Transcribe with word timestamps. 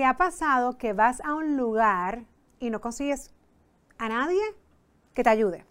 ¿Te 0.00 0.06
ha 0.06 0.16
pasado 0.16 0.78
que 0.78 0.94
vas 0.94 1.20
a 1.20 1.34
un 1.34 1.58
lugar 1.58 2.24
y 2.58 2.70
no 2.70 2.80
consigues 2.80 3.34
a 3.98 4.08
nadie 4.08 4.40
que 5.12 5.22
te 5.22 5.28
ayude? 5.28 5.66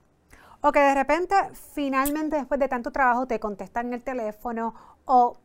O 0.62 0.72
que 0.72 0.80
de 0.80 0.94
repente, 0.94 1.34
finalmente, 1.74 2.36
después 2.36 2.60
de 2.60 2.68
tanto 2.68 2.92
trabajo, 2.92 3.26
te 3.26 3.40
contestan 3.40 3.92
el 3.92 4.04
teléfono 4.04 4.76
o 5.06 5.40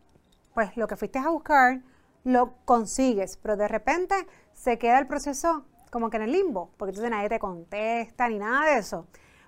pues 0.52 0.76
lo 0.76 0.86
que 0.86 0.96
fuiste 0.96 1.18
a 1.18 1.30
buscar, 1.30 1.80
lo 2.24 2.56
consigues, 2.66 3.38
pero 3.38 3.56
de 3.56 3.68
repente 3.68 4.14
se 4.52 4.78
queda 4.78 4.98
el 4.98 5.06
proceso 5.06 5.64
como 5.90 6.10
que 6.10 6.18
en 6.18 6.24
el 6.24 6.32
limbo, 6.32 6.68
porque 6.76 6.90
entonces 6.90 7.10
nadie 7.10 7.30
te 7.30 7.38
contesta 7.38 8.28
ni 8.28 8.38
nada 8.38 8.66
de 8.66 8.80
eso. 8.80 9.06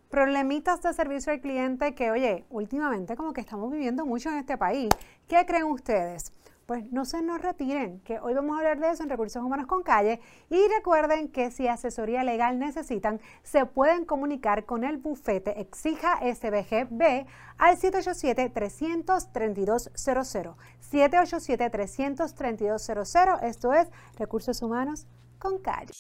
Problemitas 0.09 0.81
de 0.81 0.95
servicio 0.95 1.31
al 1.31 1.43
cliente 1.43 1.95
que, 1.95 2.11
oye, 2.11 2.47
últimamente 2.49 3.17
como 3.17 3.35
que 3.35 3.43
estamos 3.43 3.71
viviendo 3.71 4.07
mucho 4.07 4.31
en 4.31 4.39
este 4.39 4.57
país. 4.57 4.89
¿Qué 5.29 5.45
creen 5.45 5.65
ustedes? 5.65 6.33
Pues 6.67 6.93
no 6.93 7.05
se 7.05 7.23
nos 7.23 7.41
retiren, 7.41 8.01
que 8.01 8.19
hoy 8.19 8.35
vamos 8.35 8.57
a 8.57 8.59
hablar 8.59 8.81
de 8.81 8.91
eso 8.91 9.05
en 9.05 9.09
Recursos 9.09 9.41
Humanos 9.43 9.67
con 9.67 9.83
Calle. 9.85 10.21
Y 10.51 10.59
recuerden 10.77 11.29
que 11.29 11.53
si 11.53 11.69
asesoría 11.69 12.25
legal 12.25 12.59
necesitan, 12.59 13.21
se 13.45 13.67
pueden 13.67 14.05
comunicar 14.05 14.65
con 14.65 14.83
el 14.83 14.97
bufete 14.99 15.61
Exija 15.61 16.19
SBGB 16.21 17.27
al 17.57 17.79
787-33200. 17.79 20.57
787-33200. 20.91 23.43
Esto 23.43 23.73
es 23.73 23.87
Recursos 24.19 24.61
Humanos 24.63 25.07
con 25.39 25.59
Calle. 25.59 25.93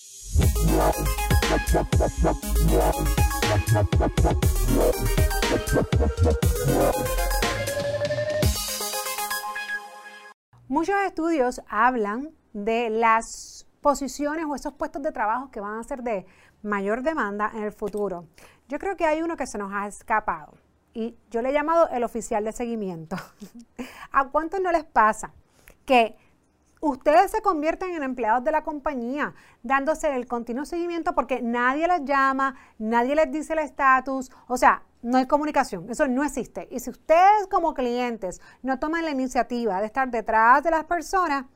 Muchos 10.68 10.96
estudios 11.06 11.62
hablan 11.68 12.32
de 12.52 12.90
las 12.90 13.68
posiciones 13.80 14.46
o 14.46 14.56
esos 14.56 14.72
puestos 14.72 15.00
de 15.00 15.12
trabajo 15.12 15.52
que 15.52 15.60
van 15.60 15.78
a 15.78 15.84
ser 15.84 16.02
de 16.02 16.26
mayor 16.62 17.02
demanda 17.02 17.52
en 17.54 17.62
el 17.62 17.70
futuro. 17.70 18.26
Yo 18.66 18.80
creo 18.80 18.96
que 18.96 19.04
hay 19.04 19.22
uno 19.22 19.36
que 19.36 19.46
se 19.46 19.58
nos 19.58 19.72
ha 19.72 19.86
escapado 19.86 20.54
y 20.92 21.14
yo 21.30 21.40
le 21.40 21.50
he 21.50 21.52
llamado 21.52 21.88
el 21.90 22.02
oficial 22.02 22.44
de 22.44 22.50
seguimiento. 22.50 23.16
¿A 24.10 24.28
cuántos 24.28 24.60
no 24.60 24.72
les 24.72 24.82
pasa 24.82 25.32
que 25.84 26.16
ustedes 26.88 27.30
se 27.30 27.42
convierten 27.42 27.94
en 27.94 28.02
empleados 28.02 28.44
de 28.44 28.52
la 28.52 28.62
compañía, 28.62 29.34
dándose 29.62 30.14
el 30.14 30.26
continuo 30.26 30.64
seguimiento 30.64 31.14
porque 31.14 31.42
nadie 31.42 31.88
les 31.88 32.04
llama, 32.04 32.54
nadie 32.78 33.14
les 33.14 33.30
dice 33.30 33.52
el 33.54 33.60
estatus, 33.60 34.30
o 34.48 34.56
sea, 34.56 34.82
no 35.02 35.18
hay 35.18 35.26
comunicación, 35.26 35.88
eso 35.90 36.08
no 36.08 36.24
existe. 36.24 36.68
Y 36.70 36.80
si 36.80 36.90
ustedes 36.90 37.46
como 37.50 37.74
clientes 37.74 38.40
no 38.62 38.78
toman 38.78 39.04
la 39.04 39.10
iniciativa 39.10 39.80
de 39.80 39.86
estar 39.86 40.10
detrás 40.10 40.62
de 40.62 40.70
las 40.70 40.84
personas, 40.84 41.46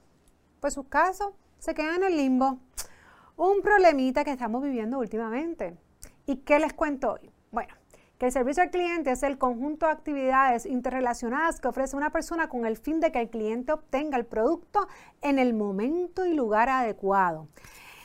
pues 0.61 0.75
sus 0.75 0.87
casos 0.87 1.33
se 1.59 1.75
quedan 1.75 1.97
en 1.97 2.05
el 2.05 2.17
limbo. 2.17 2.59
Un 3.37 3.63
problemita 3.63 4.25
que 4.25 4.33
estamos 4.33 4.63
viviendo 4.63 4.99
últimamente. 4.99 5.77
¿Y 6.27 6.37
qué 6.37 6.59
les 6.59 6.73
cuento 6.75 7.13
hoy? 7.13 7.31
Bueno, 7.51 7.75
que 8.21 8.27
el 8.27 8.33
servicio 8.33 8.63
al 8.63 8.71
cliente 8.71 9.11
es 9.13 9.23
el 9.23 9.39
conjunto 9.39 9.87
de 9.87 9.93
actividades 9.93 10.67
interrelacionadas 10.67 11.59
que 11.59 11.69
ofrece 11.69 11.97
una 11.97 12.11
persona 12.11 12.51
con 12.51 12.67
el 12.67 12.77
fin 12.77 13.01
de 13.01 13.11
que 13.11 13.19
el 13.19 13.31
cliente 13.31 13.73
obtenga 13.73 14.19
el 14.19 14.27
producto 14.27 14.87
en 15.23 15.39
el 15.39 15.55
momento 15.55 16.27
y 16.27 16.35
lugar 16.35 16.69
adecuado. 16.69 17.49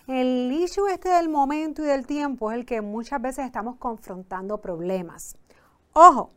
El 0.08 0.50
issue 0.54 0.88
este 0.88 1.10
del 1.10 1.28
momento 1.28 1.82
y 1.82 1.86
del 1.88 2.08
tiempo 2.08 2.50
es 2.50 2.60
el 2.60 2.66
que 2.66 2.80
muchas 2.80 3.22
veces 3.22 3.46
estamos 3.46 3.76
confrontando 3.76 4.62
problemas. 4.62 5.36
Ojo, 5.92 6.32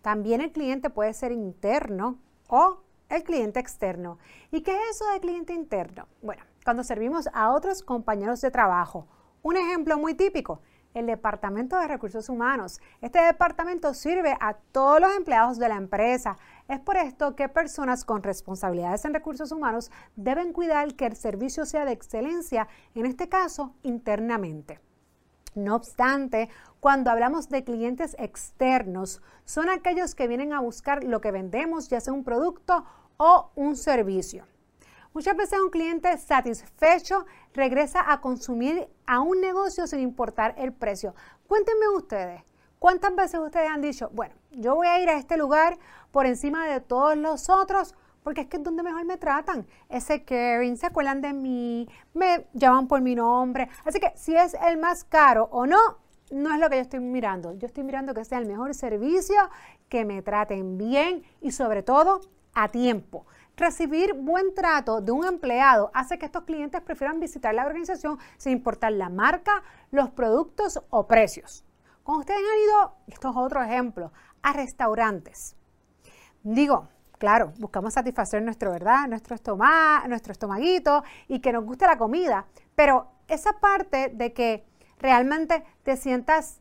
también 0.00 0.40
el 0.40 0.50
cliente 0.50 0.88
puede 0.88 1.12
ser 1.12 1.32
interno 1.32 2.16
o 2.48 2.78
el 3.10 3.22
cliente 3.24 3.60
externo. 3.60 4.16
¿Y 4.50 4.62
qué 4.62 4.74
es 4.74 4.96
eso 4.96 5.12
de 5.12 5.20
cliente 5.20 5.52
interno? 5.52 6.06
Bueno, 6.22 6.44
cuando 6.64 6.82
servimos 6.82 7.28
a 7.34 7.52
otros 7.52 7.82
compañeros 7.82 8.40
de 8.40 8.50
trabajo. 8.50 9.06
Un 9.42 9.58
ejemplo 9.58 9.98
muy 9.98 10.14
típico, 10.14 10.60
el 10.96 11.06
Departamento 11.06 11.78
de 11.78 11.88
Recursos 11.88 12.30
Humanos. 12.30 12.80
Este 13.02 13.20
departamento 13.20 13.92
sirve 13.92 14.34
a 14.40 14.54
todos 14.72 14.98
los 14.98 15.14
empleados 15.14 15.58
de 15.58 15.68
la 15.68 15.76
empresa. 15.76 16.38
Es 16.68 16.80
por 16.80 16.96
esto 16.96 17.36
que 17.36 17.50
personas 17.50 18.04
con 18.04 18.22
responsabilidades 18.22 19.04
en 19.04 19.12
recursos 19.12 19.52
humanos 19.52 19.90
deben 20.16 20.54
cuidar 20.54 20.94
que 20.94 21.04
el 21.04 21.14
servicio 21.14 21.66
sea 21.66 21.84
de 21.84 21.92
excelencia, 21.92 22.66
en 22.94 23.04
este 23.04 23.28
caso 23.28 23.74
internamente. 23.82 24.80
No 25.54 25.74
obstante, 25.74 26.48
cuando 26.80 27.10
hablamos 27.10 27.50
de 27.50 27.62
clientes 27.62 28.16
externos, 28.18 29.20
son 29.44 29.68
aquellos 29.68 30.14
que 30.14 30.28
vienen 30.28 30.54
a 30.54 30.60
buscar 30.60 31.04
lo 31.04 31.20
que 31.20 31.30
vendemos, 31.30 31.88
ya 31.88 32.00
sea 32.00 32.14
un 32.14 32.24
producto 32.24 32.86
o 33.18 33.50
un 33.54 33.76
servicio. 33.76 34.46
Muchas 35.16 35.34
veces 35.34 35.58
un 35.58 35.70
cliente 35.70 36.14
satisfecho 36.18 37.24
regresa 37.54 38.12
a 38.12 38.20
consumir 38.20 38.86
a 39.06 39.20
un 39.20 39.40
negocio 39.40 39.86
sin 39.86 40.00
importar 40.00 40.54
el 40.58 40.74
precio. 40.74 41.14
Cuéntenme 41.46 41.88
ustedes, 41.88 42.42
¿cuántas 42.78 43.16
veces 43.16 43.40
ustedes 43.40 43.70
han 43.70 43.80
dicho, 43.80 44.10
bueno, 44.12 44.34
yo 44.50 44.74
voy 44.74 44.88
a 44.88 45.00
ir 45.00 45.08
a 45.08 45.16
este 45.16 45.38
lugar 45.38 45.78
por 46.10 46.26
encima 46.26 46.66
de 46.66 46.82
todos 46.82 47.16
los 47.16 47.48
otros? 47.48 47.94
Porque 48.22 48.42
es 48.42 48.48
que 48.48 48.58
es 48.58 48.62
donde 48.62 48.82
mejor 48.82 49.06
me 49.06 49.16
tratan. 49.16 49.66
Ese 49.88 50.22
caring, 50.22 50.76
se 50.76 50.84
acuerdan 50.84 51.22
de 51.22 51.32
mí, 51.32 51.88
me 52.12 52.46
llaman 52.52 52.86
por 52.86 53.00
mi 53.00 53.14
nombre. 53.14 53.70
Así 53.86 53.98
que 53.98 54.12
si 54.16 54.36
es 54.36 54.52
el 54.68 54.76
más 54.76 55.04
caro 55.04 55.48
o 55.50 55.66
no, 55.66 55.78
no 56.30 56.52
es 56.52 56.60
lo 56.60 56.68
que 56.68 56.76
yo 56.76 56.82
estoy 56.82 57.00
mirando. 57.00 57.54
Yo 57.54 57.66
estoy 57.66 57.84
mirando 57.84 58.12
que 58.12 58.22
sea 58.26 58.36
el 58.36 58.44
mejor 58.44 58.74
servicio, 58.74 59.36
que 59.88 60.04
me 60.04 60.20
traten 60.20 60.76
bien 60.76 61.22
y 61.40 61.52
sobre 61.52 61.82
todo 61.82 62.20
a 62.52 62.68
tiempo. 62.68 63.24
Recibir 63.56 64.12
buen 64.12 64.54
trato 64.54 65.00
de 65.00 65.12
un 65.12 65.24
empleado 65.24 65.90
hace 65.94 66.18
que 66.18 66.26
estos 66.26 66.44
clientes 66.44 66.82
prefieran 66.82 67.20
visitar 67.20 67.54
la 67.54 67.64
organización 67.64 68.18
sin 68.36 68.52
importar 68.52 68.92
la 68.92 69.08
marca, 69.08 69.62
los 69.90 70.10
productos 70.10 70.82
o 70.90 71.06
precios. 71.06 71.64
Cuando 72.02 72.20
ustedes 72.20 72.38
han 72.40 72.58
ido, 72.58 72.96
esto 73.06 73.30
es 73.30 73.36
otro 73.36 73.62
ejemplo, 73.62 74.12
a 74.42 74.52
restaurantes. 74.52 75.56
Digo, 76.42 76.88
claro, 77.18 77.54
buscamos 77.58 77.94
satisfacer 77.94 78.42
nuestro, 78.42 78.70
¿verdad? 78.72 79.08
Nuestro, 79.08 79.34
estómago, 79.34 80.06
nuestro 80.06 80.32
estomaguito 80.32 81.02
y 81.26 81.40
que 81.40 81.52
nos 81.52 81.64
guste 81.64 81.86
la 81.86 81.96
comida, 81.96 82.46
pero 82.74 83.10
esa 83.26 83.54
parte 83.54 84.10
de 84.14 84.34
que 84.34 84.66
realmente 84.98 85.64
te 85.82 85.96
sientas 85.96 86.60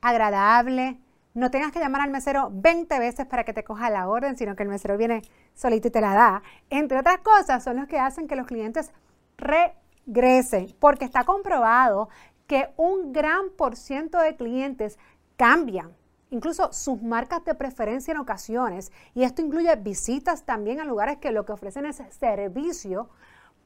agradable, 0.00 1.00
no 1.34 1.50
tengas 1.50 1.72
que 1.72 1.80
llamar 1.80 2.00
al 2.00 2.10
mesero 2.10 2.50
20 2.52 2.98
veces 2.98 3.26
para 3.26 3.44
que 3.44 3.52
te 3.52 3.64
coja 3.64 3.90
la 3.90 4.08
orden, 4.08 4.36
sino 4.36 4.54
que 4.54 4.62
el 4.62 4.68
mesero 4.68 4.96
viene 4.96 5.22
solito 5.52 5.88
y 5.88 5.90
te 5.90 6.00
la 6.00 6.14
da. 6.14 6.42
Entre 6.70 6.98
otras 6.98 7.18
cosas, 7.18 7.62
son 7.62 7.76
los 7.76 7.88
que 7.88 7.98
hacen 7.98 8.28
que 8.28 8.36
los 8.36 8.46
clientes 8.46 8.92
regresen, 9.36 10.74
porque 10.78 11.04
está 11.04 11.24
comprobado 11.24 12.08
que 12.46 12.70
un 12.76 13.12
gran 13.12 13.50
por 13.56 13.76
ciento 13.76 14.18
de 14.20 14.36
clientes 14.36 14.98
cambian 15.36 15.96
incluso 16.30 16.72
sus 16.72 17.00
marcas 17.02 17.44
de 17.44 17.54
preferencia 17.54 18.12
en 18.12 18.18
ocasiones, 18.18 18.90
y 19.14 19.22
esto 19.22 19.40
incluye 19.40 19.74
visitas 19.76 20.44
también 20.44 20.80
a 20.80 20.84
lugares 20.84 21.18
que 21.18 21.30
lo 21.30 21.44
que 21.44 21.52
ofrecen 21.52 21.86
es 21.86 22.02
servicio. 22.10 23.08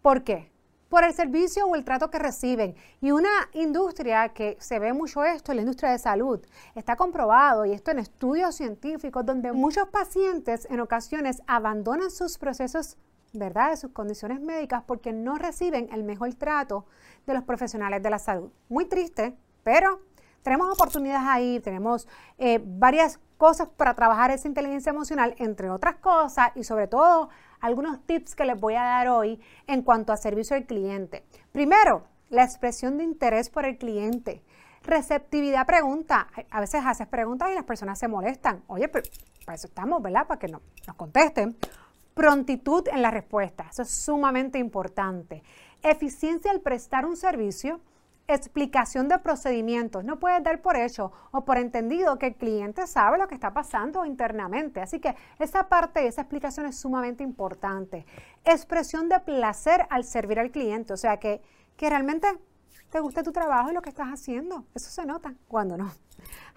¿Por 0.03 0.23
qué? 0.23 0.53
Por 0.89 1.05
el 1.05 1.13
servicio 1.13 1.67
o 1.67 1.75
el 1.75 1.85
trato 1.85 2.11
que 2.11 2.19
reciben. 2.19 2.75
Y 3.01 3.11
una 3.11 3.49
industria 3.53 4.31
que 4.31 4.57
se 4.61 4.79
ve 4.79 4.93
mucho 4.93 5.25
esto, 5.25 5.53
la 5.55 5.61
industria 5.61 5.91
de 5.91 5.99
salud, 5.99 6.41
está 6.75 6.97
comprobado, 6.97 7.65
y 7.65 7.73
esto 7.73 7.91
en 7.91 7.99
estudios 7.99 8.55
científicos, 8.55 9.25
donde 9.25 9.53
muchos 9.53 9.89
pacientes 9.89 10.67
en 10.71 10.81
ocasiones 10.81 11.43
abandonan 11.47 12.11
sus 12.11 12.39
procesos, 12.39 12.97
¿verdad?, 13.33 13.71
de 13.71 13.77
sus 13.77 13.93
condiciones 13.93 14.41
médicas 14.41 14.83
porque 14.87 15.13
no 15.13 15.37
reciben 15.37 15.89
el 15.93 16.05
mejor 16.05 16.33
trato 16.35 16.87
de 17.27 17.35
los 17.35 17.45
profesionales 17.45 18.03
de 18.03 18.11
la 18.11 18.19
salud. 18.19 18.51
Muy 18.69 18.87
triste, 18.87 19.37
pero 19.63 20.01
tenemos 20.43 20.73
oportunidades 20.73 21.29
ahí, 21.29 21.61
tenemos 21.61 22.09
eh, 22.39 22.61
varias 22.65 23.21
cosas 23.37 23.69
para 23.77 23.95
trabajar 23.95 24.31
esa 24.31 24.49
inteligencia 24.49 24.91
emocional, 24.91 25.35
entre 25.39 25.69
otras 25.71 25.97
cosas, 25.97 26.51
y 26.55 26.65
sobre 26.65 26.89
todo 26.89 27.29
algunos 27.61 28.05
tips 28.07 28.35
que 28.35 28.45
les 28.45 28.59
voy 28.59 28.75
a 28.75 28.83
dar 28.83 29.09
hoy 29.09 29.41
en 29.67 29.83
cuanto 29.83 30.13
a 30.13 30.17
servicio 30.17 30.57
al 30.57 30.67
cliente. 30.67 31.25
Primero, 31.53 32.05
la 32.31 32.45
expresión 32.45 32.99
de 32.99 33.05
interés 33.05 33.51
por 33.51 33.65
el 33.65 33.79
cliente. 33.79 34.43
Receptividad 34.83 35.67
pregunta. 35.67 36.29
A 36.51 36.61
veces 36.61 36.83
haces 36.85 37.07
preguntas 37.07 37.51
y 37.51 37.55
las 37.55 37.65
personas 37.65 37.99
se 37.99 38.09
molestan. 38.09 38.63
Oye, 38.69 38.89
pero 38.89 39.09
para 39.45 39.57
eso 39.57 39.67
estamos, 39.67 40.03
¿verdad? 40.03 40.27
Para 40.27 40.39
que 40.39 40.49
no, 40.49 40.61
nos 40.87 40.97
contesten. 40.97 41.57
Prontitud 42.15 42.87
en 42.89 43.03
la 43.03 43.11
respuesta. 43.11 43.67
Eso 43.71 43.83
es 43.83 43.91
sumamente 43.91 44.59
importante. 44.59 45.43
Eficiencia 45.83 46.51
al 46.51 46.61
prestar 46.61 47.07
un 47.07 47.17
servicio 47.17 47.81
explicación 48.29 49.09
de 49.09 49.19
procedimientos. 49.19 50.05
No 50.05 50.19
puedes 50.19 50.43
dar 50.45 50.61
por 50.61 50.77
hecho 50.77 51.13
o 51.33 51.45
por 51.45 51.57
entendido 51.57 52.19
que 52.19 52.27
el 52.27 52.35
cliente 52.37 52.87
sabe 52.87 53.19
lo 53.19 53.27
que 53.27 53.35
está 53.35 53.55
pasando 53.55 54.05
internamente. 54.05 54.81
Así 54.81 55.01
que 55.01 55.17
esa 55.39 55.69
parte, 55.69 56.07
esa 56.07 56.21
explicación 56.21 56.67
es 56.67 56.79
sumamente 56.79 57.25
importante. 57.25 58.05
Expresión 58.45 59.09
de 59.09 59.19
placer 59.21 59.87
al 59.91 60.05
servir 60.05 60.39
al 60.39 60.51
cliente. 60.51 60.93
O 60.93 60.99
sea, 60.99 61.17
que, 61.17 61.41
que 61.77 61.89
realmente 61.89 62.29
te 62.91 63.01
guste 63.01 63.23
tu 63.23 63.33
trabajo 63.33 63.71
y 63.71 63.75
lo 63.75 63.81
que 63.83 63.89
estás 63.89 64.09
haciendo. 64.09 64.67
Eso 64.75 64.91
se 64.91 65.07
nota 65.07 65.35
cuando 65.49 65.79
no. 65.79 65.91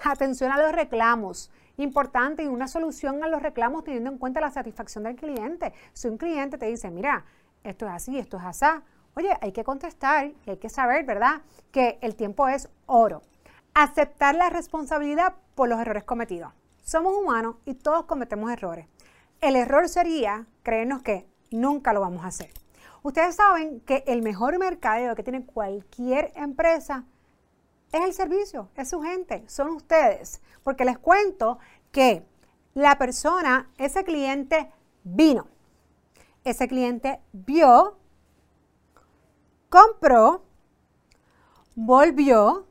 Atención 0.04 0.52
a 0.52 0.62
los 0.62 0.74
reclamos. 0.74 1.52
Importante 1.78 2.44
y 2.44 2.48
una 2.48 2.68
solución 2.68 3.24
a 3.24 3.30
los 3.30 3.42
reclamos 3.42 3.86
teniendo 3.86 4.12
en 4.12 4.18
cuenta 4.18 4.42
la 4.42 4.52
satisfacción 4.52 5.06
del 5.06 5.16
cliente. 5.16 5.74
Si 5.94 6.10
un 6.10 6.18
cliente 6.18 6.58
te 6.58 6.66
dice, 6.66 6.92
mira, 6.92 7.24
esto 7.64 7.86
es 7.86 7.92
así, 7.94 8.18
esto 8.18 8.38
es 8.38 8.44
así, 8.44 8.66
oye, 9.16 9.38
hay 9.42 9.52
que 9.52 9.64
contestar 9.64 10.34
y 10.46 10.50
hay 10.50 10.58
que 10.58 10.70
saber, 10.70 11.06
¿verdad?, 11.06 11.42
que 11.72 11.98
el 12.02 12.16
tiempo 12.16 12.48
es 12.48 12.70
oro. 12.86 13.22
Aceptar 13.74 14.36
la 14.36 14.50
responsabilidad 14.50 15.36
por 15.56 15.70
los 15.70 15.80
errores 15.80 16.04
cometidos. 16.04 16.52
Somos 16.84 17.14
humanos 17.16 17.56
y 17.66 17.76
todos 17.76 18.06
cometemos 18.06 18.52
errores. 18.52 18.88
El 19.40 19.56
error 19.56 19.88
sería 19.88 20.46
creernos 20.64 21.02
que 21.02 21.26
nunca 21.52 21.94
lo 21.94 22.02
vamos 22.02 22.24
a 22.24 22.28
hacer. 22.28 22.52
Ustedes 23.04 23.36
saben 23.36 23.80
que 23.82 24.04
el 24.08 24.22
mejor 24.22 24.60
mercadeo 24.60 25.16
que 25.16 25.24
tiene 25.24 25.46
cualquier 25.46 26.32
empresa 26.36 27.06
es 27.92 28.02
el 28.02 28.14
servicio, 28.14 28.70
es 28.76 28.90
su 28.90 29.02
gente, 29.02 29.44
son 29.48 29.70
ustedes. 29.70 30.42
Porque 30.64 30.86
les 30.86 31.00
cuento 31.00 31.60
que 31.92 32.26
la 32.74 32.98
persona, 32.98 33.70
ese 33.78 34.04
cliente 34.04 34.72
vino, 35.04 35.48
ese 36.44 36.68
cliente 36.68 37.20
vio, 37.34 37.98
compró, 39.72 40.44
volvió 41.76 42.68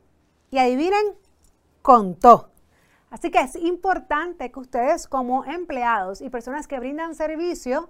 y 0.51 0.59
adivinen, 0.59 1.15
contó. 1.81 2.51
Así 3.09 3.31
que 3.31 3.39
es 3.39 3.55
importante 3.55 4.51
que 4.51 4.59
ustedes 4.59 5.07
como 5.07 5.43
empleados 5.43 6.21
y 6.21 6.29
personas 6.29 6.67
que 6.67 6.79
brindan 6.79 7.15
servicio 7.15 7.89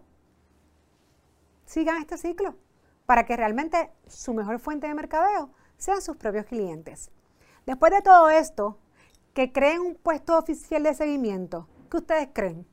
sigan 1.65 1.97
este 1.97 2.17
ciclo 2.17 2.55
para 3.05 3.25
que 3.25 3.35
realmente 3.35 3.91
su 4.07 4.33
mejor 4.33 4.59
fuente 4.59 4.87
de 4.87 4.93
mercadeo 4.93 5.51
sean 5.77 6.01
sus 6.01 6.15
propios 6.15 6.45
clientes. 6.45 7.11
Después 7.65 7.91
de 7.91 8.01
todo 8.01 8.29
esto, 8.29 8.79
que 9.33 9.51
creen 9.51 9.81
un 9.81 9.95
puesto 9.95 10.37
oficial 10.37 10.83
de 10.83 10.93
seguimiento, 10.93 11.67
¿qué 11.89 11.97
ustedes 11.97 12.29
creen? 12.33 12.65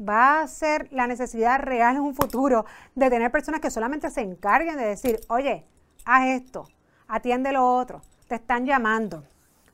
¿Va 0.00 0.40
a 0.40 0.48
ser 0.48 0.88
la 0.92 1.06
necesidad 1.06 1.60
real 1.60 1.96
en 1.96 2.02
un 2.02 2.14
futuro 2.14 2.66
de 2.94 3.08
tener 3.08 3.30
personas 3.30 3.60
que 3.60 3.70
solamente 3.70 4.10
se 4.10 4.20
encarguen 4.20 4.76
de 4.76 4.84
decir, 4.84 5.20
oye, 5.28 5.64
haz 6.04 6.26
esto, 6.26 6.68
atiende 7.08 7.52
lo 7.52 7.66
otro, 7.66 8.02
te 8.28 8.34
están 8.34 8.66
llamando? 8.66 9.24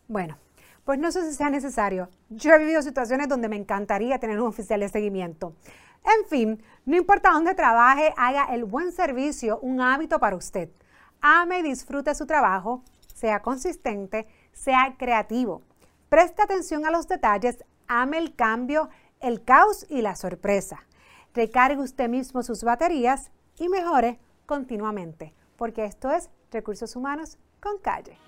Bueno, 0.06 0.36
pues 0.84 0.98
no 0.98 1.10
sé 1.10 1.28
si 1.28 1.34
sea 1.34 1.50
necesario. 1.50 2.08
Yo 2.28 2.52
he 2.52 2.58
vivido 2.58 2.82
situaciones 2.82 3.28
donde 3.28 3.48
me 3.48 3.56
encantaría 3.56 4.18
tener 4.18 4.40
un 4.40 4.46
oficial 4.46 4.80
de 4.80 4.88
seguimiento. 4.88 5.54
En 6.04 6.28
fin, 6.28 6.62
no 6.84 6.96
importa 6.96 7.30
dónde 7.30 7.54
trabaje, 7.54 8.12
haga 8.16 8.54
el 8.54 8.64
buen 8.64 8.92
servicio 8.92 9.58
un 9.60 9.80
hábito 9.80 10.18
para 10.18 10.36
usted. 10.36 10.70
Ame 11.20 11.60
y 11.60 11.62
disfrute 11.62 12.14
su 12.14 12.26
trabajo, 12.26 12.82
sea 13.14 13.42
consistente, 13.42 14.26
sea 14.52 14.96
creativo. 14.98 15.62
Preste 16.08 16.42
atención 16.42 16.84
a 16.84 16.90
los 16.90 17.06
detalles, 17.06 17.64
ame 17.86 18.18
el 18.18 18.34
cambio, 18.34 18.88
el 19.22 19.42
caos 19.44 19.86
y 19.88 20.02
la 20.02 20.16
sorpresa. 20.16 20.84
Recargue 21.32 21.80
usted 21.80 22.08
mismo 22.08 22.42
sus 22.42 22.64
baterías 22.64 23.30
y 23.58 23.68
mejore 23.68 24.18
continuamente, 24.44 25.32
porque 25.56 25.84
esto 25.84 26.10
es 26.10 26.28
Recursos 26.50 26.96
Humanos 26.96 27.38
con 27.60 27.78
Calle. 27.78 28.18